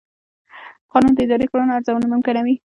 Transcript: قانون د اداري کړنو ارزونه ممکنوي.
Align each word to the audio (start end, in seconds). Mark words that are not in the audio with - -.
قانون 0.91 1.13
د 1.15 1.19
اداري 1.25 1.45
کړنو 1.51 1.75
ارزونه 1.77 2.07
ممکنوي. 2.13 2.55